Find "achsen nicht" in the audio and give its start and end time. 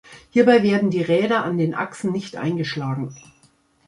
1.75-2.35